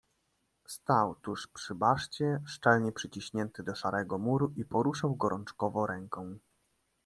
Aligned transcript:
"Stał 0.67 1.15
tuż 1.15 1.47
przy 1.47 1.75
baszcie, 1.75 2.41
szczelnie 2.47 2.91
przyciśnięty 2.91 3.63
do 3.63 3.75
szarego 3.75 4.17
muru 4.17 4.53
i 4.55 4.65
poruszał 4.65 5.15
gorączkowo 5.15 5.87
ręką." 5.87 6.37